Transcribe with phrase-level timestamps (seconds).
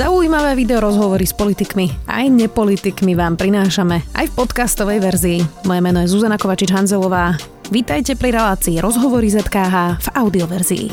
[0.00, 5.38] Zaujímavé video rozhovory s politikmi aj nepolitikmi vám prinášame aj v podcastovej verzii.
[5.68, 7.36] Moje meno je Zuzana Kovačič-Hanzelová.
[7.68, 10.86] Vítajte pri relácii Rozhovory ZKH v audioverzii.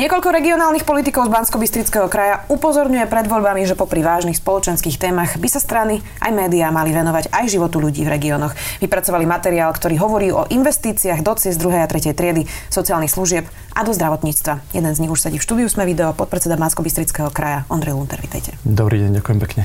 [0.00, 1.60] Niekoľko regionálnych politikov z bansko
[2.08, 6.88] kraja upozorňuje pred voľbami, že popri vážnych spoločenských témach by sa strany aj médiá mali
[6.88, 8.56] venovať aj životu ľudí v regiónoch.
[8.80, 11.84] Vypracovali materiál, ktorý hovorí o investíciách do ciest 2.
[11.84, 12.16] a 3.
[12.16, 13.44] triedy, sociálnych služieb
[13.74, 14.60] a do zdravotníctva.
[14.74, 16.82] Jeden z nich už sedí v štúdiu, sme video podpredseda bansko
[17.32, 18.18] kraja Ondrej Lunter.
[18.20, 18.58] Vítejte.
[18.66, 19.62] Dobrý deň, ďakujem pekne.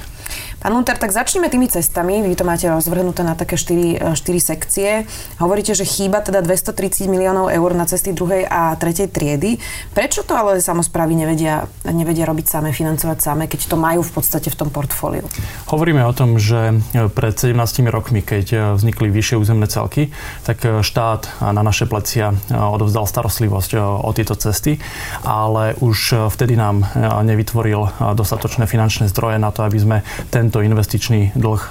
[0.65, 2.25] Pán Lunter, tak začneme tými cestami.
[2.25, 4.89] Vy to máte rozvrhnuté na také 4, 4 e, sekcie.
[5.37, 9.61] Hovoríte, že chýba teda 230 miliónov eur na cesty druhej a tretej triedy.
[9.93, 14.49] Prečo to ale samozprávy nevedia, nevedia robiť same, financovať same, keď to majú v podstate
[14.49, 15.29] v tom portfóliu?
[15.69, 16.81] Hovoríme o tom, že
[17.13, 17.53] pred 17
[17.93, 20.09] rokmi, keď e, vznikli vyššie územné celky,
[20.49, 24.77] tak e, štát na naše plecia odovzdal starostlivosť o tieto cesty,
[25.23, 26.83] ale už vtedy nám
[27.23, 29.97] nevytvoril dostatočné finančné zdroje na to, aby sme
[30.29, 31.61] tento investičný dlh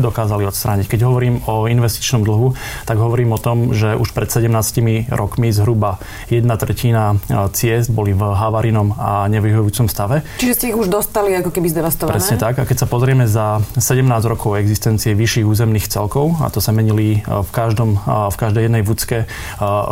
[0.00, 0.86] dokázali odstrániť.
[0.90, 2.54] Keď hovorím o investičnom dlhu,
[2.84, 5.98] tak hovorím o tom, že už pred 17 rokmi zhruba
[6.30, 7.16] jedna tretina
[7.52, 10.26] ciest boli v havarinom a nevyhovujúcom stave.
[10.40, 12.18] Čiže ste ich už dostali ako keby zdevastované?
[12.18, 12.58] Presne tak.
[12.60, 17.22] A keď sa pozrieme za 17 rokov existencie vyšších územných celkov, a to sa menili
[17.24, 19.28] v, každom, v každej jednej vúcke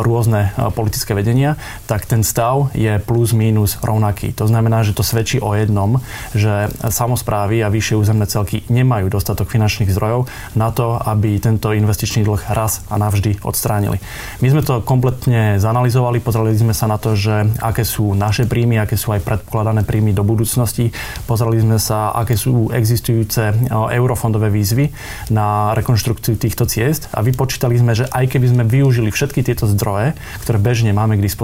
[0.01, 4.33] rôzne politické vedenia, tak ten stav je plus minus rovnaký.
[4.41, 6.01] To znamená, že to svedčí o jednom,
[6.33, 10.25] že samozprávy a vyššie územné celky nemajú dostatok finančných zdrojov
[10.57, 14.01] na to, aby tento investičný dlh raz a navždy odstránili.
[14.41, 18.81] My sme to kompletne zanalizovali, pozreli sme sa na to, že aké sú naše príjmy,
[18.81, 20.89] aké sú aj predpokladané príjmy do budúcnosti.
[21.29, 24.89] Pozreli sme sa, aké sú existujúce eurofondové výzvy
[25.29, 30.17] na rekonštrukciu týchto ciest a vypočítali sme, že aj keby sme využili všetky tieto zdroje,
[30.41, 31.34] ktoré bežne máme k dispozícii,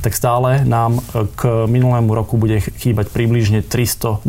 [0.00, 4.22] tak stále nám e, k minulému roku bude chýbať približne 320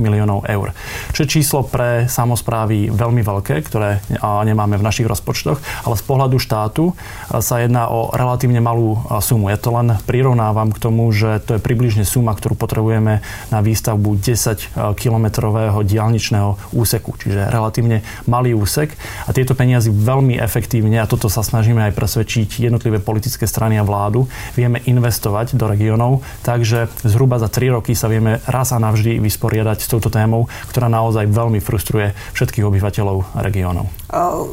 [0.00, 0.72] miliónov eur
[1.12, 6.36] čo je číslo pre samozprávy veľmi veľké, ktoré nemáme v našich rozpočtoch, ale z pohľadu
[6.38, 6.94] štátu
[7.42, 9.50] sa jedná o relatívne malú sumu.
[9.50, 14.20] Ja to len prirovnávam k tomu, že to je približne suma, ktorú potrebujeme na výstavbu
[14.20, 18.94] 10-kilometrového diálničného úseku, čiže relatívne malý úsek
[19.26, 23.86] a tieto peniazy veľmi efektívne, a toto sa snažíme aj presvedčiť jednotlivé politické strany a
[23.86, 29.18] vládu, vieme investovať do regiónov, takže zhruba za 3 roky sa vieme raz a navždy
[29.18, 33.90] vysporiadať s touto témou, ktorá naozaj veľmi frustruje všetkých obyvateľov regiónov.
[34.12, 34.46] Uh,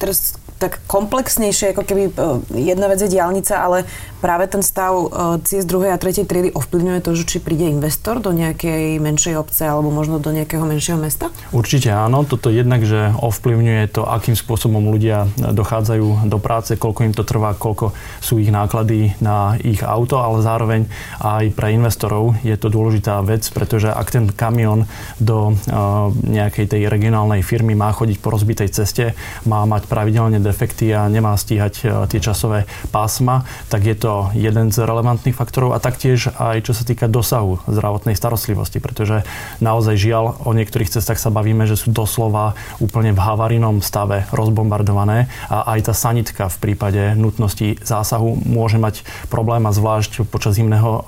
[0.00, 2.02] teraz tak komplexnejšie, ako keby
[2.50, 3.86] jedna vec je diálnica, ale
[4.18, 5.06] práve ten stav e,
[5.46, 9.62] ciest druhej a tretej triedy ovplyvňuje to, že či príde investor do nejakej menšej obce
[9.70, 11.30] alebo možno do nejakého menšieho mesta?
[11.54, 12.26] Určite áno.
[12.26, 17.54] Toto jednak, že ovplyvňuje to, akým spôsobom ľudia dochádzajú do práce, koľko im to trvá,
[17.54, 20.90] koľko sú ich náklady na ich auto, ale zároveň
[21.22, 24.90] aj pre investorov je to dôležitá vec, pretože ak ten kamión
[25.22, 25.78] do e,
[26.26, 29.14] nejakej tej regionálnej firmy má chodiť po rozbitej ceste,
[29.46, 34.72] má mať pravidelne defekty a nemá stíhať e, tie časové pásma, tak je to jeden
[34.72, 39.28] z relevantných faktorov a taktiež aj čo sa týka dosahu zdravotnej starostlivosti, pretože
[39.60, 45.28] naozaj žiaľ o niektorých cestách sa bavíme, že sú doslova úplne v havarinom stave rozbombardované
[45.52, 50.90] a aj tá sanitka v prípade nutnosti zásahu môže mať problém a zvlášť počas zimného
[50.90, 51.00] e,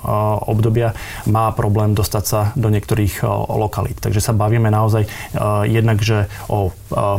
[0.45, 0.93] obdobia
[1.25, 3.97] má problém dostať sa do niektorých e, lokalít.
[3.97, 5.09] Takže sa bavíme naozaj
[5.65, 6.71] jednak, že o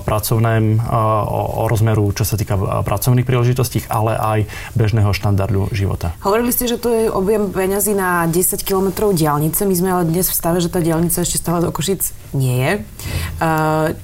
[0.04, 0.78] pracovném,
[1.26, 4.38] o rozmeru, čo sa týka pracovných príležitostí, ale aj
[4.76, 6.14] bežného štandardu života.
[6.22, 9.64] Hovorili ste, že to je objem peňazí na 10 km diálnice.
[9.64, 12.72] My sme ale dnes v stave, že tá diálnica ešte stále do Košic nie je.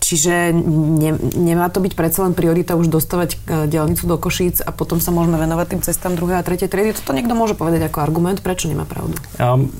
[0.02, 4.74] Čiže ne, nemá to byť predsa len priorita už dostávať e, diálnicu do Košíc a
[4.74, 6.92] potom sa môžeme venovať tým cestám druhej a tretej triedy.
[6.96, 8.44] Toto niekto môže povedať ako argument.
[8.44, 9.16] Prečo nemá pravdu?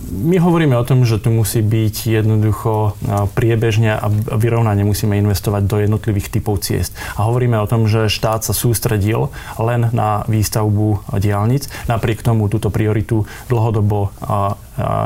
[0.08, 2.96] My hovoríme o tom, že tu musí byť jednoducho
[3.34, 4.06] priebežne a
[4.36, 6.94] vyrovnane musíme investovať do jednotlivých typov ciest.
[7.18, 9.30] A hovoríme o tom, že štát sa sústredil
[9.62, 14.10] len na výstavbu diálnic napriek tomu túto prioritu dlhodobo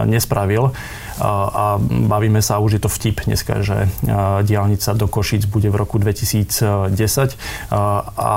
[0.08, 0.72] nespravil.
[1.20, 1.76] A
[2.08, 3.92] bavíme sa, už je to vtip dneska, že
[4.42, 6.96] diálnica do Košíc bude v roku 2010.
[8.16, 8.32] A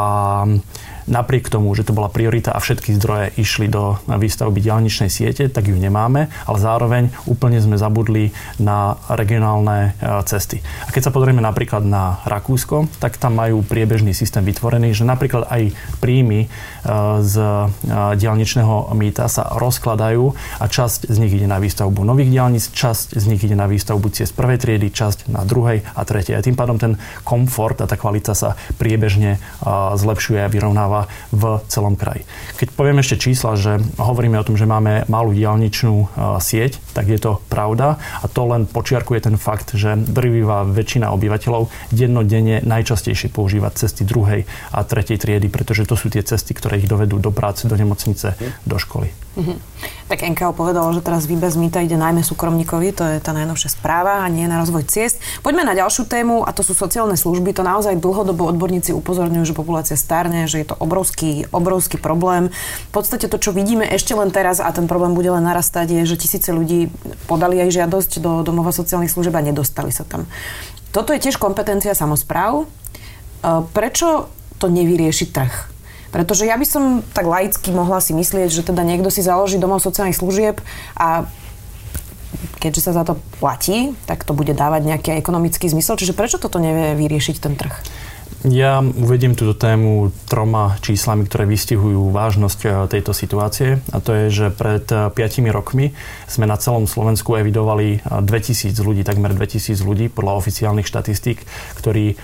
[1.06, 5.70] napriek tomu, že to bola priorita a všetky zdroje išli do výstavby diálničnej siete, tak
[5.70, 10.62] ju nemáme, ale zároveň úplne sme zabudli na regionálne e, cesty.
[10.86, 15.46] A keď sa pozrieme napríklad na Rakúsko, tak tam majú priebežný systém vytvorený, že napríklad
[15.50, 16.48] aj príjmy e,
[17.22, 17.54] z e,
[18.18, 23.26] diálničného mýta sa rozkladajú a časť z nich ide na výstavbu nových diálnic, časť z
[23.30, 26.34] nich ide na výstavbu ciest prvej triedy, časť na druhej a tretej.
[26.38, 29.38] A tým pádom ten komfort a tá kvalita sa priebežne
[29.96, 32.24] zlepšuje a vyrovnáva pretrváva v celom kraji.
[32.56, 37.20] Keď poviem ešte čísla, že hovoríme o tom, že máme malú diálničnú sieť, tak je
[37.20, 43.74] to pravda a to len počiarkuje ten fakt, že drvivá väčšina obyvateľov dennodenne najčastejšie používa
[43.76, 47.68] cesty druhej a tretej triedy, pretože to sú tie cesty, ktoré ich dovedú do práce,
[47.68, 49.25] do nemocnice, do školy.
[49.36, 49.58] Mm-hmm.
[50.08, 53.76] Tak NKO povedalo, že teraz výber z mýta ide najmä súkromníkovi, to je tá najnovšia
[53.76, 55.20] správa a nie na rozvoj ciest.
[55.44, 57.52] Poďme na ďalšiu tému a to sú sociálne služby.
[57.58, 62.48] To naozaj dlhodobo odborníci upozorňujú, že populácia starne, že je to obrovský, obrovský problém.
[62.90, 66.16] V podstate to, čo vidíme ešte len teraz a ten problém bude len narastať, je,
[66.16, 66.88] že tisíce ľudí
[67.28, 70.30] podali aj žiadosť do domova sociálnych služieb a nedostali sa tam.
[70.96, 72.64] Toto je tiež kompetencia samozpráv.
[72.64, 72.66] E,
[73.76, 74.32] prečo
[74.64, 75.75] to nevyrieši trh?
[76.16, 79.84] Pretože ja by som tak laicky mohla si myslieť, že teda niekto si založí domov
[79.84, 80.64] sociálnych služieb
[80.96, 81.28] a
[82.64, 86.00] keďže sa za to platí, tak to bude dávať nejaký ekonomický zmysel.
[86.00, 87.76] Čiže prečo toto nevie vyriešiť ten trh?
[88.46, 93.82] Ja uvedím túto tému troma číslami, ktoré vystihujú vážnosť e, tejto situácie.
[93.90, 95.98] A to je, že pred 5 e, rokmi
[96.30, 101.42] sme na celom Slovensku evidovali 2000 e, ľudí, takmer 2000 ľudí podľa oficiálnych štatistík,
[101.82, 102.22] ktorí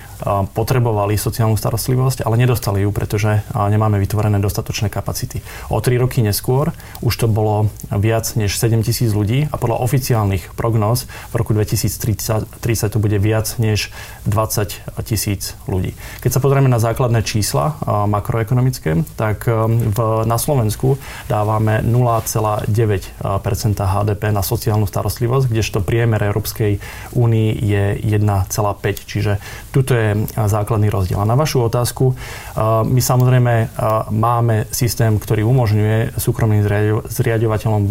[0.54, 5.42] potrebovali sociálnu starostlivosť, ale nedostali ju, pretože nemáme vytvorené dostatočné kapacity.
[5.66, 6.70] O 3 roky neskôr
[7.02, 12.46] už to bolo viac než 7000 ľudí a podľa oficiálnych prognóz v roku 2030
[12.86, 13.90] to bude viac než
[14.30, 15.91] 20 tisíc ľudí.
[16.20, 17.76] Keď sa pozrieme na základné čísla
[18.08, 20.96] makroekonomické, tak v, na Slovensku
[21.26, 22.68] dávame 0,9%
[23.78, 26.78] HDP na sociálnu starostlivosť, kdežto priemer Európskej
[27.14, 29.08] únii je 1,5.
[29.08, 29.32] Čiže
[29.70, 31.20] tuto je základný rozdiel.
[31.20, 32.14] A na vašu otázku,
[32.84, 33.72] my samozrejme
[34.10, 36.62] máme systém, ktorý umožňuje súkromným
[37.08, 37.82] zriadovateľom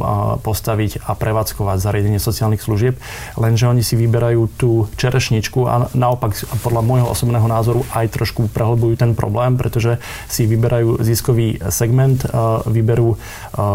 [0.42, 2.96] postaviť a prevádzkovať zariadenie sociálnych služieb,
[3.38, 8.96] lenže oni si vyberajú tú čerešničku a naopak podľa môjho osobného názoru aj trošku prehlbujú
[8.96, 10.00] ten problém, pretože
[10.32, 12.24] si vyberajú ziskový segment,
[12.66, 13.20] vyberú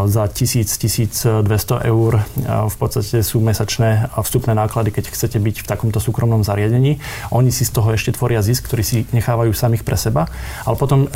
[0.09, 2.13] za 1000-1200 eur
[2.47, 6.99] v podstate sú mesačné vstupné náklady, keď chcete byť v takomto súkromnom zariadení.
[7.35, 10.33] Oni si z toho ešte tvoria zisk, ktorý si nechávajú samých pre seba,
[10.65, 11.11] ale potom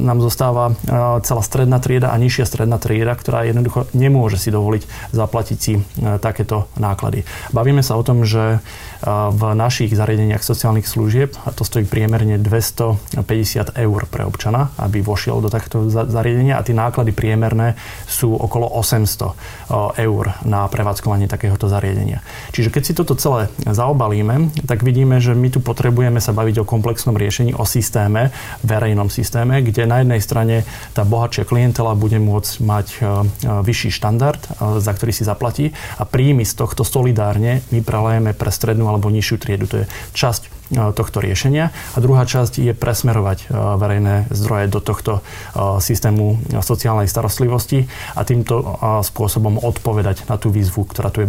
[0.00, 0.74] nám zostáva
[1.22, 5.78] celá stredná trieda a nižšia stredná trieda, ktorá jednoducho nemôže si dovoliť zaplatiť si
[6.18, 7.22] takéto náklady.
[7.54, 8.58] Bavíme sa o tom, že
[9.06, 15.38] v našich zariadeniach sociálnych služieb, a to stojí priemerne 250 eur pre občana, aby vošiel
[15.44, 17.76] do takto zariadenia a tie náklady priemerné
[18.08, 22.24] sú okolo 800 eur na prevádzkovanie takéhoto zariadenia.
[22.50, 26.68] Čiže keď si toto celé zaobalíme, tak vidíme, že my tu potrebujeme sa baviť o
[26.68, 28.32] komplexnom riešení, o systéme,
[28.64, 30.56] verejnom systéme, kde na jednej strane
[30.96, 32.86] tá bohatšia klientela bude môcť mať
[33.44, 34.40] vyšší štandard,
[34.80, 39.36] za ktorý si zaplatí a príjmy z tohto solidárne my prelejeme pre strednú alebo nižšiu
[39.36, 39.66] triedu.
[39.70, 41.74] To je časť tohto riešenia.
[41.94, 45.20] A druhá časť je presmerovať e, verejné zdroje do tohto e,
[45.82, 48.62] systému sociálnej starostlivosti a týmto
[49.02, 51.28] spôsobom odpovedať na tú výzvu, ktorá tu je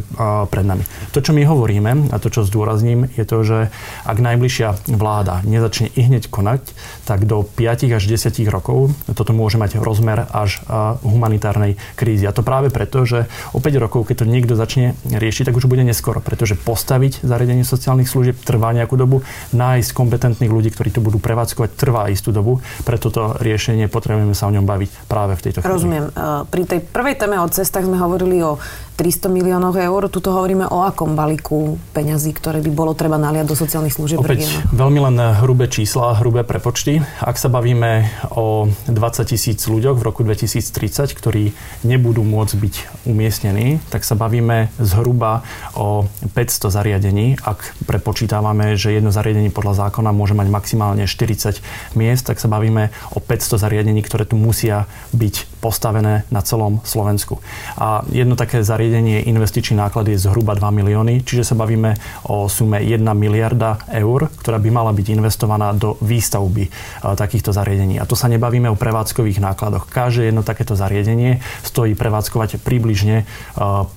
[0.49, 0.83] pred nami.
[1.15, 3.57] To, čo my hovoríme a to, čo zdôrazním, je to, že
[4.05, 6.73] ak najbližšia vláda nezačne i hneď konať,
[7.07, 10.61] tak do 5 až 10 rokov toto môže mať rozmer až
[11.01, 12.27] humanitárnej krízy.
[12.27, 15.65] A to práve preto, že o 5 rokov, keď to niekto začne riešiť, tak už
[15.65, 19.23] bude neskoro, pretože postaviť zariadenie sociálnych služieb trvá nejakú dobu,
[19.53, 22.59] nájsť kompetentných ľudí, ktorí to budú prevádzkovať, trvá istú dobu.
[22.83, 25.73] Pre toto riešenie potrebujeme sa o ňom baviť práve v tejto chvíli.
[25.73, 26.05] Rozumiem.
[26.09, 26.11] E,
[26.47, 28.61] pri tej prvej téme o cestách sme hovorili o
[28.95, 30.07] 300 miliónov eur.
[30.07, 34.47] Tuto hovoríme o akom balíku peňazí, ktoré by bolo treba naliať do sociálnych služieb Opäť
[34.71, 37.03] veľmi len hrubé čísla, hrubé prepočty.
[37.19, 38.95] Ak sa bavíme o 20
[39.27, 41.51] tisíc ľuďoch v roku 2030, ktorí
[41.83, 42.75] nebudú môcť byť
[43.09, 45.43] umiestnení, tak sa bavíme zhruba
[45.75, 47.35] o 500 zariadení.
[47.43, 51.59] Ak prepočítavame, že jedno zariadenie podľa zákona môže mať maximálne 40
[51.99, 57.37] miest, tak sa bavíme o 500 zariadení, ktoré tu musia byť postavené na celom Slovensku.
[57.77, 61.93] A jedno také zariadenie investičný náklad je zhruba 2 milióny, čiže sa bavíme
[62.25, 66.73] o sume 1 miliarda eur, ktorá by mala byť investovaná do výstavby
[67.05, 68.01] takýchto zariadení.
[68.01, 69.85] A to sa nebavíme o prevádzkových nákladoch.
[69.85, 73.93] Každé jedno takéto zariadenie stojí prevádzkovať približne 500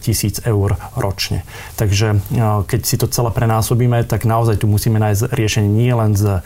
[0.00, 1.44] tisíc eur ročne.
[1.76, 2.24] Takže
[2.64, 6.40] keď si to celé prenásobíme, tak naozaj tu musíme nájsť riešenie nie len z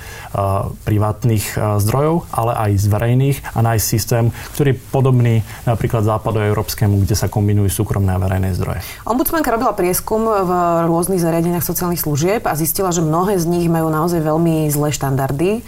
[0.83, 4.25] privátnych zdrojov, ale aj z verejných a nájsť systém,
[4.55, 5.35] ktorý je podobný
[5.67, 8.81] napríklad západoeurópskemu, kde sa kombinujú súkromné a verejné zdroje.
[9.05, 10.51] Ombudsmanka robila prieskum v
[10.87, 15.63] rôznych zariadeniach sociálnych služieb a zistila, že mnohé z nich majú naozaj veľmi zlé štandardy.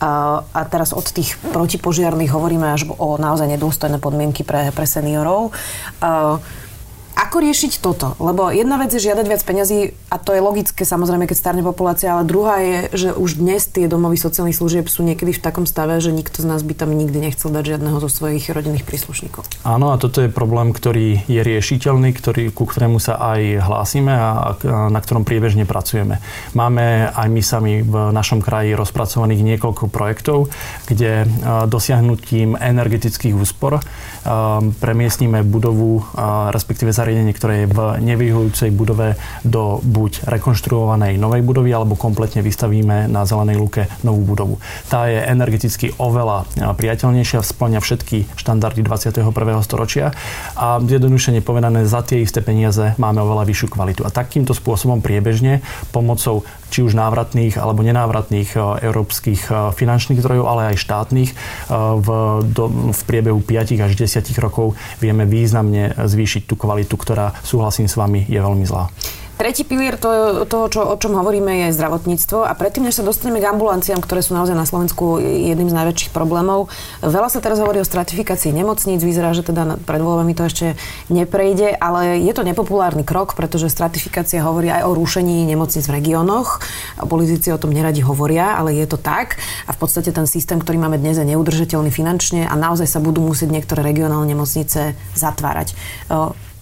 [0.00, 5.52] A teraz od tých protipožiarných hovoríme až o naozaj nedôstojné podmienky pre, pre seniorov.
[6.00, 6.40] Ako
[7.30, 8.18] Ako riešiť toto?
[8.18, 12.10] Lebo jedna vec je žiadať viac peňazí a to je logické samozrejme, keď starne populácia,
[12.10, 16.02] ale druhá je, že už dnes tie domovy sociálnych služieb sú niekedy v takom stave,
[16.02, 19.46] že nikto z nás by tam nikdy nechcel dať žiadneho zo svojich rodinných príslušníkov.
[19.62, 24.58] Áno, a toto je problém, ktorý je riešiteľný, ktorý, ku ktorému sa aj hlásime a,
[24.90, 26.18] na ktorom priebežne pracujeme.
[26.58, 30.50] Máme aj my sami v našom kraji rozpracovaných niekoľko projektov,
[30.90, 31.30] kde
[31.70, 33.78] dosiahnutím energetických úspor
[34.82, 36.02] premiestníme budovu,
[36.50, 43.04] respektíve zariadenie, ktoré je v nevyhujúcej budove do buď rekonštruovanej novej budovy, alebo kompletne vystavíme
[43.12, 44.54] na zelenej luke novú budovu.
[44.88, 49.28] Tá je energeticky oveľa priateľnejšia, splňa všetky štandardy 21.
[49.60, 50.16] storočia
[50.56, 54.00] a zjednodušene povedané, za tie isté peniaze máme oveľa vyššiu kvalitu.
[54.06, 55.60] A takýmto spôsobom priebežne
[55.92, 61.30] pomocou či už návratných alebo nenávratných európskych finančných zdrojov, ale aj štátnych
[61.98, 62.08] v,
[62.46, 67.98] do, v priebehu 5 až 10 rokov vieme významne zvýšiť tú kvalitu, ktorá, súhlasím s
[67.98, 68.88] vami, je veľmi zlá.
[69.40, 72.44] Tretí pilier toho, toho čo, o čom hovoríme, je zdravotníctvo.
[72.44, 76.12] A predtým, než sa dostaneme k ambulanciám, ktoré sú naozaj na Slovensku jedným z najväčších
[76.12, 76.68] problémov,
[77.00, 79.00] veľa sa teraz hovorí o stratifikácii nemocníc.
[79.00, 80.76] Vyzerá, že teda pred voľbami to ešte
[81.08, 86.60] neprejde, ale je to nepopulárny krok, pretože stratifikácia hovorí aj o rušení nemocníc v regiónoch.
[87.08, 89.40] Politici o tom neradi hovoria, ale je to tak.
[89.64, 93.24] A v podstate ten systém, ktorý máme dnes, je neudržateľný finančne a naozaj sa budú
[93.24, 95.72] musieť niektoré regionálne nemocnice zatvárať.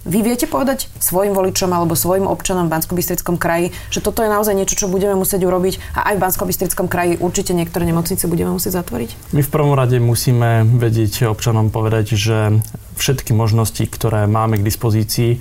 [0.08, 2.96] Vy viete povedať svojim voličom alebo svojim občanom v bansko
[3.36, 6.48] kraji, že toto je naozaj niečo, čo budeme musieť urobiť a aj v bansko
[6.88, 9.36] kraji určite niektoré nemocnice budeme musieť zatvoriť?
[9.36, 12.56] My v prvom rade musíme vedieť občanom povedať, že
[12.98, 15.38] všetky možnosti, ktoré máme k dispozícii,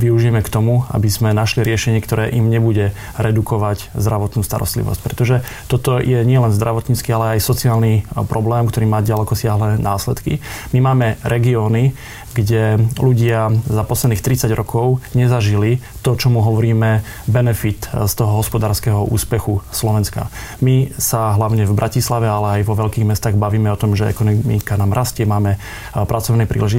[0.00, 5.00] využijeme k tomu, aby sme našli riešenie, ktoré im nebude redukovať zdravotnú starostlivosť.
[5.04, 10.40] Pretože toto je nielen zdravotnícky, ale aj sociálny problém, ktorý má ďaleko siahle následky.
[10.72, 11.92] My máme regióny,
[12.30, 19.02] kde ľudia za posledných 30 rokov nezažili to, čo mu hovoríme benefit z toho hospodárskeho
[19.02, 20.30] úspechu Slovenska.
[20.62, 24.78] My sa hlavne v Bratislave, ale aj vo veľkých mestách bavíme o tom, že ekonomika
[24.78, 25.58] nám rastie, máme
[25.90, 26.69] pracovné príležitosti,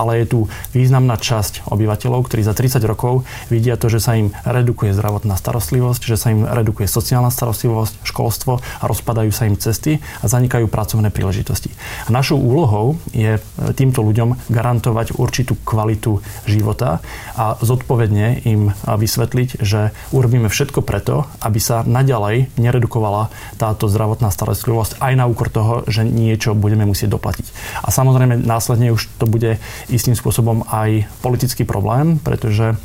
[0.00, 0.38] ale je tu
[0.72, 6.02] významná časť obyvateľov, ktorí za 30 rokov vidia to, že sa im redukuje zdravotná starostlivosť,
[6.08, 11.10] že sa im redukuje sociálna starostlivosť, školstvo a rozpadajú sa im cesty a zanikajú pracovné
[11.10, 11.74] príležitosti.
[12.06, 13.42] A našou úlohou je
[13.74, 17.02] týmto ľuďom garantovať určitú kvalitu života
[17.34, 23.28] a zodpovedne im vysvetliť, že urobíme všetko preto, aby sa naďalej neredukovala
[23.58, 27.46] táto zdravotná starostlivosť aj na úkor toho, že niečo budeme musieť doplatiť.
[27.82, 29.58] A samozrejme následne už to bude
[29.90, 32.78] istým spôsobom aj politický problém, pretože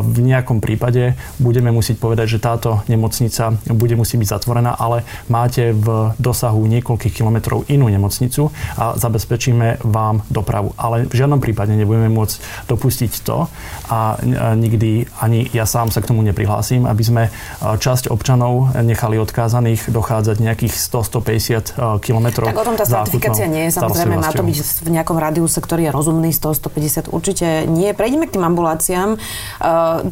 [0.00, 5.74] v nejakom prípade budeme musieť povedať, že táto nemocnica bude musieť byť zatvorená, ale máte
[5.74, 10.76] v dosahu niekoľkých kilometrov inú nemocnicu a zabezpečíme vám dopravu.
[10.78, 13.46] Ale v žiadnom žiadnom prípade nebudeme môcť dopustiť to
[13.88, 14.18] a
[14.58, 17.22] nikdy ani ja sám sa k tomu neprihlásim, aby sme
[17.62, 22.50] časť občanov nechali odkázaných dochádzať nejakých 100-150 kilometrov.
[22.50, 23.78] Tak o tom tá stratifikácia nie je.
[23.78, 27.92] Samozrejme, má to byť v nejakom radiuse, ktorý je rozumný, 100-150 určite nie.
[27.96, 29.16] Prejdeme k tým ambuláciám.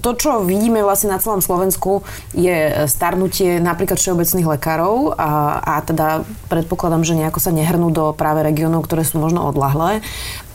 [0.00, 6.25] To, čo vidíme vlastne na celom Slovensku, je starnutie napríklad všeobecných lekárov a, a teda
[6.48, 10.00] predpokladám, že nejako sa nehrnú do práve regiónov, ktoré sú možno odlahlé.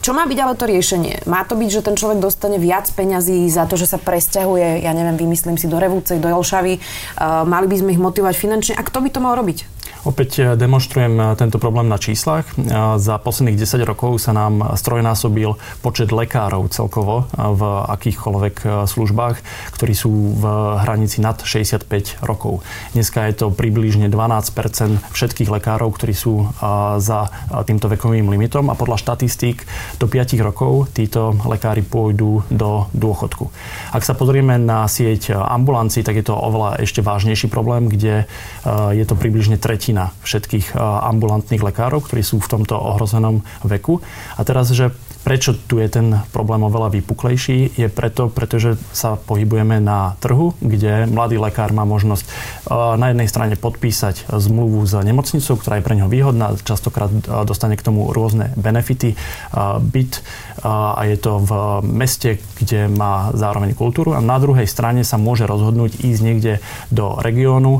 [0.04, 1.24] Čo má byť ale to riešenie?
[1.24, 4.92] Má to byť, že ten človek dostane viac peňazí za to, že sa presťahuje, ja
[4.92, 6.76] neviem, vymyslím si do Revúcej, do Jelšavy.
[6.76, 8.74] Uh, mali by sme ich motivovať finančne.
[8.76, 9.64] A kto by to mal robiť?
[10.04, 12.44] Opäť eh, demonstrujem eh, tento problém na číslach.
[12.60, 12.64] Eh,
[13.00, 19.36] za posledných 10 rokov sa nám strojnásobil počet lekárov celkovo v akýchkoľvek službách,
[19.76, 20.44] ktorí sú v
[20.84, 22.64] hranici nad 65 rokov.
[22.92, 26.48] Dneska je to približne 12% všetkých lekárov, ktorí sú
[27.00, 27.20] za
[27.68, 29.64] týmto vekovým limitom a podľa štatistík
[30.00, 33.52] do 5 rokov títo lekári pôjdu do dôchodku.
[33.92, 38.26] Ak sa pozrieme na sieť ambulancií, tak je to oveľa ešte vážnejší problém, kde
[38.96, 44.02] je to približne tretina tretina všetkých ambulantných lekárov, ktorí sú v tomto ohrozenom veku.
[44.34, 44.90] A teraz, že
[45.24, 47.80] Prečo tu je ten problém oveľa vypuklejší?
[47.80, 52.28] Je preto, pretože sa pohybujeme na trhu, kde mladý lekár má možnosť
[53.00, 57.08] na jednej strane podpísať zmluvu s nemocnicou, ktorá je pre neho výhodná, častokrát
[57.48, 59.16] dostane k tomu rôzne benefity,
[59.96, 60.20] byt
[60.60, 61.52] a je to v
[61.88, 66.54] meste, kde má zároveň kultúru a na druhej strane sa môže rozhodnúť ísť niekde
[66.92, 67.80] do regiónu,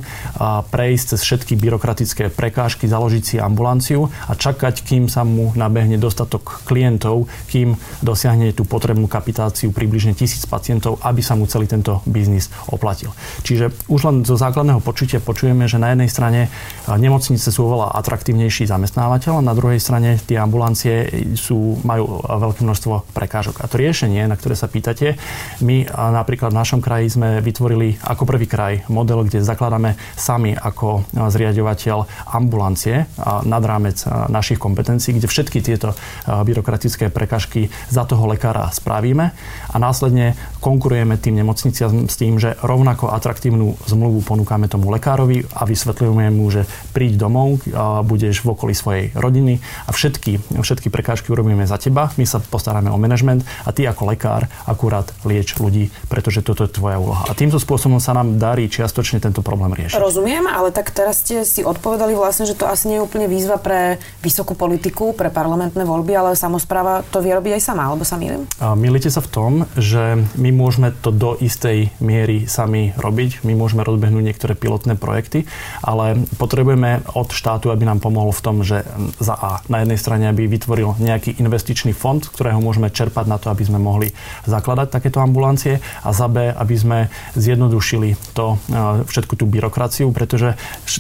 [0.72, 6.66] prejsť cez všetky byrokratické prekážky, založiť si ambulanciu a čakať, kým sa mu nabehne dostatok
[6.68, 12.50] klientov, kým dosiahne tú potrebnú kapitáciu približne tisíc pacientov, aby sa mu celý tento biznis
[12.68, 13.14] oplatil.
[13.46, 16.42] Čiže už len zo základného počutia počujeme, že na jednej strane
[16.90, 21.08] nemocnice sú oveľa atraktívnejší zamestnávateľ a na druhej strane tie ambulancie
[21.38, 23.62] sú, majú veľké množstvo prekážok.
[23.62, 25.16] A to riešenie, na ktoré sa pýtate,
[25.62, 31.06] my napríklad v našom kraji sme vytvorili ako prvý kraj model, kde zakladáme sami ako
[31.14, 31.93] zriadovateľ
[32.28, 33.06] ambulancie
[33.46, 35.94] nad rámec našich kompetencií, kde všetky tieto
[36.26, 39.30] byrokratické prekažky za toho lekára spravíme.
[39.70, 40.34] A následne
[40.64, 46.48] konkurujeme tým nemocniciam s tým, že rovnako atraktívnu zmluvu ponúkame tomu lekárovi a vysvetľujeme mu,
[46.48, 46.64] že
[46.96, 47.60] príď domov,
[48.08, 52.88] budeš v okolí svojej rodiny a všetky, všetky prekážky urobíme za teba, my sa postaráme
[52.88, 57.28] o manažment a ty ako lekár akurát lieč ľudí, pretože toto je tvoja úloha.
[57.28, 60.00] A týmto spôsobom sa nám darí čiastočne tento problém riešiť.
[60.00, 63.60] Rozumiem, ale tak teraz ste si odpovedali vlastne, že to asi nie je úplne výzva
[63.60, 68.16] pre vysokú politiku, pre parlamentné voľby, ale samozpráva to vie robiť aj sama, alebo sa
[68.16, 68.48] milím?
[68.78, 73.42] Milíte sa v tom, že my môžeme to do istej miery sami robiť.
[73.44, 75.50] My môžeme rozbehnúť niektoré pilotné projekty,
[75.82, 78.86] ale potrebujeme od štátu, aby nám pomohol v tom, že
[79.18, 83.50] za A na jednej strane, aby vytvoril nejaký investičný fond, ktorého môžeme čerpať na to,
[83.50, 84.14] aby sme mohli
[84.46, 86.98] zakladať takéto ambulancie a za B, aby sme
[87.34, 88.62] zjednodušili to,
[89.10, 90.54] všetku tú byrokraciu, pretože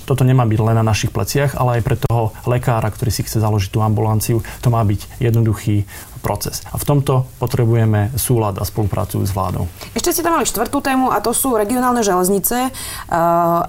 [0.10, 3.38] toto nemá byť len na našich pleciach, ale aj pre toho lekára, ktorý si chce
[3.38, 5.86] založiť tú ambulanciu, to má byť jednoduchý
[6.24, 6.64] proces.
[6.72, 9.68] A v tomto potrebujeme súlad a spoluprácu s vládou.
[9.92, 12.72] Ešte ste tam mali štvrtú tému a to sú regionálne železnice.
[13.12, 13.68] Uh,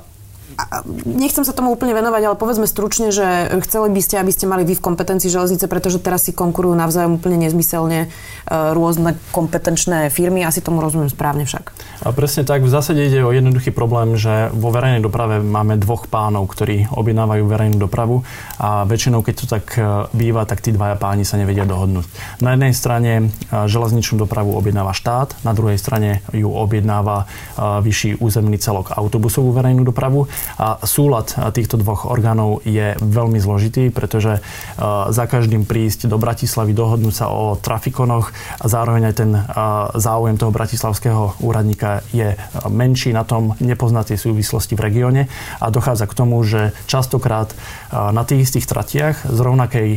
[1.04, 4.62] nechcem sa tomu úplne venovať, ale povedzme stručne, že chceli by ste, aby ste mali
[4.62, 8.08] vy v kompetencii železnice, pretože teraz si konkurujú navzájom úplne nezmyselne e,
[8.50, 10.46] rôzne kompetenčné firmy.
[10.46, 11.64] Asi tomu rozumiem správne však.
[12.06, 12.62] A presne tak.
[12.62, 17.44] V zásade ide o jednoduchý problém, že vo verejnej doprave máme dvoch pánov, ktorí objednávajú
[17.46, 18.22] verejnú dopravu
[18.58, 22.06] a väčšinou, keď to tak e, býva, tak tí dvaja páni sa nevedia dohodnúť.
[22.42, 23.24] Na jednej strane e,
[23.66, 27.26] železničnú dopravu objednáva štát, na druhej strane ju objednáva
[27.58, 30.26] vyšší územný celok autobusovú verejnú dopravu
[30.58, 34.38] a súlad týchto dvoch orgánov je veľmi zložitý, pretože
[35.10, 38.30] za každým prísť do Bratislavy, dohodnúť sa o trafikonoch
[38.62, 39.30] a zároveň aj ten
[39.98, 42.38] záujem toho bratislavského úradníka je
[42.70, 45.22] menší na tom nepoznať tie súvislosti v regióne
[45.58, 47.50] a dochádza k tomu, že častokrát
[47.90, 49.88] na tých istých tratiach z rovnakej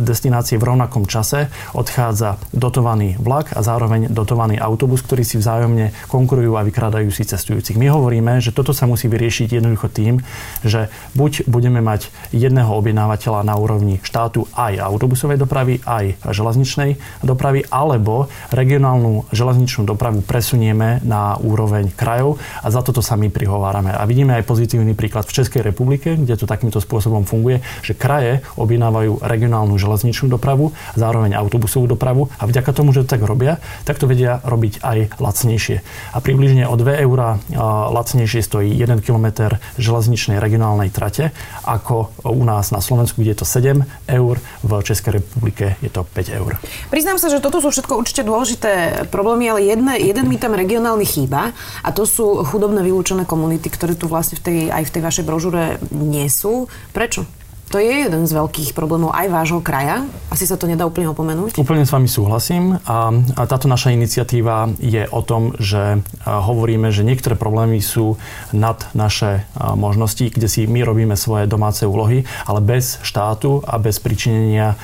[0.00, 6.56] destinácie v rovnakom čase odchádza dotovaný vlak a zároveň dotovaný autobus, ktorí si vzájomne konkurujú
[6.56, 7.76] a vykrádajú si cestujúcich.
[7.76, 10.24] My hovoríme, že toto sa musí vyriešiť jednoducho tým,
[10.64, 17.66] že buď budeme mať jedného objednávateľa na úrovni štátu aj autobusovej dopravy, aj železničnej dopravy,
[17.68, 23.92] alebo regionálnu železničnú dopravu presunieme na úroveň krajov a za toto sa my prihovárame.
[23.92, 28.44] A vidíme aj pozitívny príklad v Českej republike, kde to takýmto spôsobom funguje, že kraje
[28.58, 33.96] objednávajú regionálnu železničnú dopravu, zároveň autobusovú dopravu a vďaka tomu, že to tak robia, tak
[33.96, 35.80] to vedia robiť aj lacnejšie.
[36.12, 37.40] A približne o 2 eurá
[37.88, 41.32] lacnejšie stojí 1 km kilometr železničnej regionálnej trate,
[41.64, 43.80] ako u nás na Slovensku, kde je to 7
[44.12, 46.60] eur, v Českej republike je to 5 eur.
[46.92, 51.08] Priznám sa, že toto sú všetko určite dôležité problémy, ale jedne, jeden mi tam regionálny
[51.08, 55.02] chýba a to sú chudobné vylúčené komunity, ktoré tu vlastne v tej, aj v tej
[55.02, 56.68] vašej brožúre nie sú.
[56.92, 57.24] Prečo?
[57.72, 60.04] To je jeden z veľkých problémov aj vášho kraja.
[60.28, 61.56] Asi sa to nedá úplne opomenúť.
[61.56, 62.76] Úplne s vami súhlasím.
[62.84, 68.20] A, a táto naša iniciatíva je o tom, že hovoríme, že niektoré problémy sú
[68.52, 73.96] nad naše možnosti, kde si my robíme svoje domáce úlohy, ale bez štátu a bez
[74.04, 74.76] pričinenia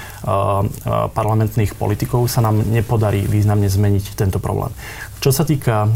[1.12, 4.72] parlamentných politikov sa nám nepodarí významne zmeniť tento problém.
[5.18, 5.90] Čo sa týka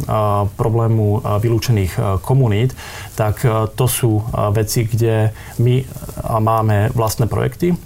[0.58, 2.74] problému vylúčených komunít,
[3.14, 3.46] tak
[3.78, 4.18] to sú
[4.50, 5.30] veci, kde
[5.62, 5.87] my
[6.42, 7.78] máme vlastné projekty,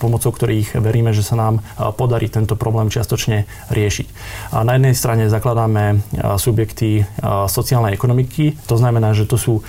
[0.00, 1.60] pomocou ktorých veríme, že sa nám
[2.00, 4.06] podarí tento problém čiastočne riešiť.
[4.64, 6.00] Na jednej strane zakladáme
[6.40, 7.04] subjekty
[7.46, 9.60] sociálnej ekonomiky, to znamená, že to sú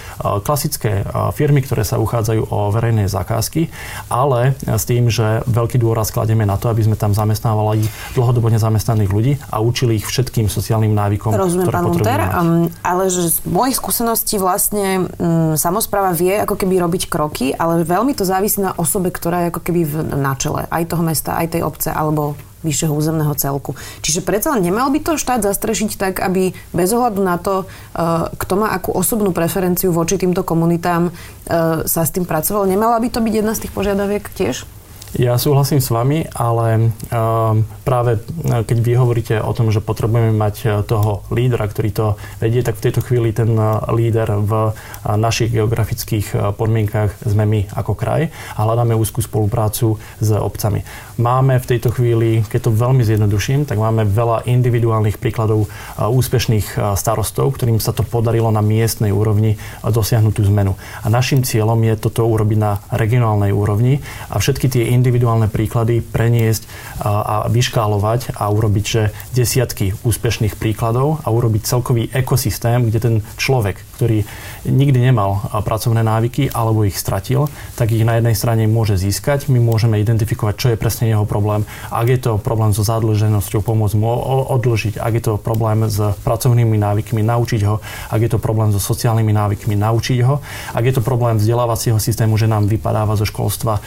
[0.47, 1.03] klasické
[1.35, 3.67] firmy, ktoré sa uchádzajú o verejné zakázky,
[4.07, 7.83] ale s tým, že veľký dôraz kladieme na to, aby sme tam zamestnávali
[8.15, 12.69] dlhodobo nezamestnaných ľudí a učili ich všetkým sociálnym sociálnym návykom, Rozumiem, ktoré pán Munter, um,
[12.85, 18.13] ale že z mojich skúseností vlastne um, samozpráva vie ako keby robiť kroky, ale veľmi
[18.13, 21.57] to závisí na osobe, ktorá je ako keby v, na čele aj toho mesta, aj
[21.57, 23.73] tej obce, alebo vyššieho územného celku.
[24.05, 28.53] Čiže predsa nemal by to štát zastrešiť tak, aby bez ohľadu na to, uh, kto
[28.61, 32.69] má akú osobnú preferenciu voči týmto komunitám, uh, sa s tým pracoval.
[32.69, 34.69] Nemala by to byť jedna z tých požiadaviek tiež?
[35.17, 40.37] Ja súhlasím s vami, ale um, práve e, keď vy hovoríte o tom, že potrebujeme
[40.37, 42.05] mať e, toho lídra, ktorý to
[42.37, 43.65] vedie, tak v tejto chvíli ten e,
[43.97, 44.77] líder v
[45.17, 50.85] našich geografických podmienkach sme my ako kraj a hľadáme úzkú spoluprácu s obcami.
[51.17, 55.67] Máme v tejto chvíli, keď to veľmi zjednoduším, tak máme veľa individuálnych príkladov
[55.97, 60.77] úspešných starostov, ktorým sa to podarilo na miestnej úrovni dosiahnuť tú zmenu.
[61.03, 63.99] A našim cieľom je toto urobiť na regionálnej úrovni
[64.31, 66.67] a všetky tie individuálne príklady preniesť
[66.99, 73.79] a vyškálovať a urobiť že desiatky úspešných príkladov a urobiť celkový ekosystém, kde ten človek,
[73.95, 74.27] ktorý
[74.67, 77.47] nikdy nemal pracovné návyky alebo ich stratil,
[77.79, 79.47] tak ich na jednej strane môže získať.
[79.47, 81.63] My môžeme identifikovať, čo je presne jeho problém.
[81.87, 84.11] Ak je to problém so zadlženosťou, pomôcť mu
[84.51, 84.99] odložiť.
[84.99, 85.95] Ak je to problém s
[86.27, 87.79] pracovnými návykmi, naučiť ho.
[88.11, 90.43] Ak je to problém so sociálnymi návykmi, naučiť ho.
[90.75, 93.79] Ak je to problém vzdelávacieho systému, že nám vypadáva zo školstva,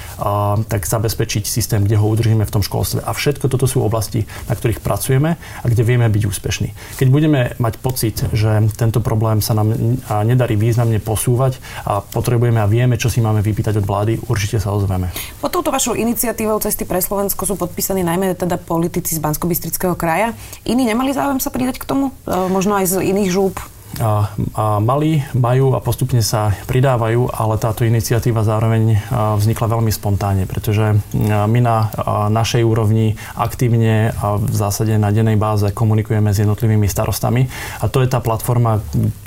[0.71, 3.03] tak zabezpečiť systém, kde ho udržíme v tom školstve.
[3.03, 6.71] A všetko toto sú oblasti, na ktorých pracujeme a kde vieme byť úspešní.
[7.03, 9.75] Keď budeme mať pocit, že tento problém sa nám
[10.23, 14.71] nedarí významne posúvať a potrebujeme a vieme, čo si máme vypýtať od vlády, určite sa
[14.71, 15.11] ozveme.
[15.43, 19.51] Pod touto vašou iniciatívou Cesty pre Slovensko sú podpísaní najmä teda politici z bansko
[19.99, 20.39] kraja.
[20.63, 22.15] Iní nemali záujem sa pridať k tomu?
[22.23, 23.59] E, možno aj z iných žúb?
[24.03, 28.99] A, a mali, majú a postupne sa pridávajú, ale táto iniciatíva zároveň
[29.39, 31.87] vznikla veľmi spontánne, pretože my na
[32.27, 37.47] našej úrovni aktívne a v zásade na dennej báze komunikujeme s jednotlivými starostami.
[37.79, 38.83] A to je tá platforma,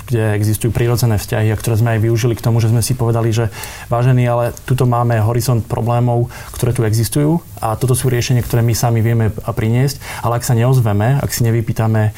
[0.06, 3.34] kde existujú prírodzené vzťahy a ktoré sme aj využili k tomu, že sme si povedali,
[3.34, 3.50] že
[3.90, 8.78] vážení, ale tuto máme horizont problémov, ktoré tu existujú a toto sú riešenia, ktoré my
[8.78, 12.14] sami vieme priniesť, ale ak sa neozveme, ak si nevypýtame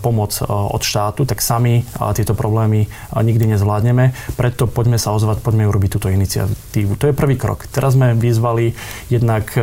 [0.00, 1.82] pomoc od štátu, tak sami
[2.14, 2.86] tieto problémy
[3.18, 4.14] nikdy nezvládneme.
[4.38, 6.94] Preto poďme sa ozvať, poďme urobiť túto iniciatívu.
[7.00, 7.66] To je prvý krok.
[7.66, 8.76] Teraz sme vyzvali
[9.10, 9.56] jednak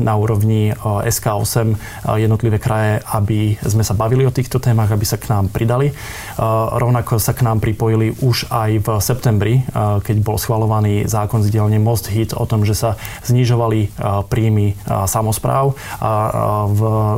[0.00, 1.76] na úrovni SK8
[2.16, 5.92] jednotlivé kraje, aby sme sa bavili o týchto témach, aby sa k nám pridali.
[6.72, 11.82] Rovnako sa k nám pripojili už aj v septembri, keď bol schvalovaný zákon z dielne
[11.82, 12.94] Most Hit o tom, že sa
[13.26, 13.90] znižovali
[14.30, 16.10] príjmy samozpráv a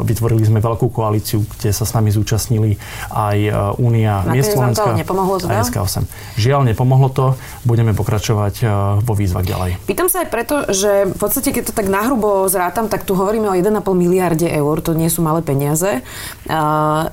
[0.01, 2.81] vytvorili sme veľkú koalíciu, kde sa s nami zúčastnili
[3.13, 3.37] aj
[3.77, 4.97] Únia miest Slovenska.
[4.97, 6.09] Nepomohlo to a SK8.
[6.41, 7.37] Žiaľ, nepomohlo to.
[7.69, 8.65] Budeme pokračovať
[9.05, 9.77] vo výzvach ďalej.
[9.85, 13.51] Pýtam sa aj preto, že v podstate, keď to tak nahrubo zrátam, tak tu hovoríme
[13.51, 16.01] o 1,5 miliarde eur, to nie sú malé peniaze.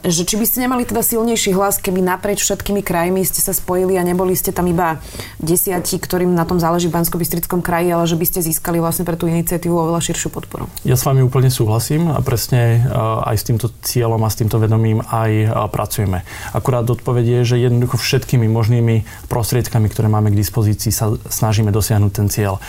[0.06, 3.98] Že či by ste nemali teda silnejší hlas, keby naprieč všetkými krajmi ste sa spojili
[3.98, 5.02] a neboli ste tam iba
[5.42, 7.18] desiatí, ktorým na tom záleží v bansko
[7.66, 10.70] kraji, ale že by ste získali vlastne pre tú iniciatívu oveľa širšiu podporu.
[10.86, 14.62] Ja s vami úplne súhlasím a presne uh, aj s týmto cieľom a s týmto
[14.62, 16.22] vedomím aj uh, pracujeme.
[16.54, 22.12] Akurát odpovedie je, že jednoducho všetkými možnými prostriedkami, ktoré máme k dispozícii, sa snažíme dosiahnuť
[22.12, 22.62] ten cieľ.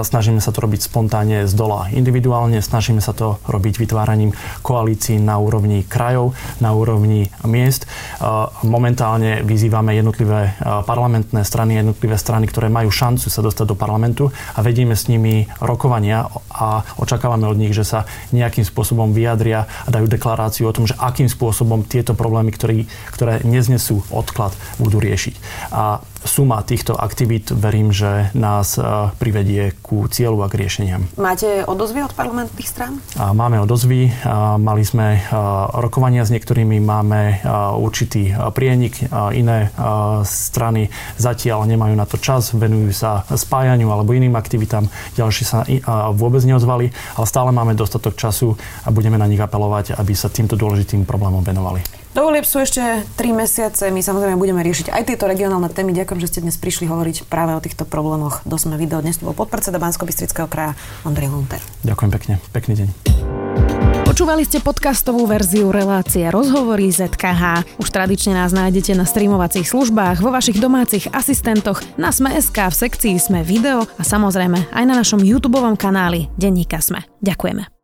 [0.00, 5.36] Snažíme sa to robiť spontánne z dola individuálne, snažíme sa to robiť vytváraním koalícií na
[5.36, 7.90] úrovni krajov, na úrovni miest.
[8.62, 10.54] Momentálne vyzývame jednotlivé
[10.86, 15.50] parlamentné strany, jednotlivé strany, ktoré majú šancu sa dostať do parlamentu a vedíme s nimi
[15.58, 20.86] rokovania a očakávame od nich, že sa nejakým spôsobom vyjadria a dajú deklaráciu o tom,
[20.86, 25.34] že akým spôsobom tieto problémy, ktoré, ktoré neznesú odklad budú riešiť.
[25.74, 28.82] A suma týchto aktivít verím, že nás e,
[29.16, 31.02] privedie ku cieľu a k riešeniam.
[31.16, 33.00] Máte odozvy od parlamentných strán?
[33.16, 34.12] Máme odozvy.
[34.60, 35.20] Mali sme e,
[35.80, 37.34] rokovania s niektorými, máme e,
[37.76, 39.10] určitý prienik.
[39.32, 39.72] Iné
[40.26, 44.86] strany zatiaľ nemajú na to čas, venujú sa spájaniu alebo iným aktivitám.
[45.16, 45.64] Ďalšie sa
[46.12, 48.54] vôbec neozvali, ale stále máme dostatok času
[48.84, 51.99] a budeme na nich apelovať, aby sa týmto dôležitým problémom venovali.
[52.10, 53.86] Do volieb sú ešte 3 mesiace.
[53.94, 55.94] My samozrejme budeme riešiť aj tieto regionálne témy.
[55.94, 58.42] Ďakujem, že ste dnes prišli hovoriť práve o týchto problémoch.
[58.42, 58.98] Do sme video.
[58.98, 60.10] Dnes to bol podpredseda bansko
[60.50, 60.74] kraja
[61.06, 61.62] Ondrej Hunter.
[61.86, 62.34] Ďakujem pekne.
[62.50, 62.88] Pekný deň.
[64.10, 67.78] Počúvali ste podcastovú verziu relácie Rozhovory ZKH.
[67.78, 73.14] Už tradične nás nájdete na streamovacích službách, vo vašich domácich asistentoch, na Sme.sk, v sekcii
[73.22, 77.06] Sme video a samozrejme aj na našom YouTube kanáli Denníka Sme.
[77.22, 77.79] Ďakujeme.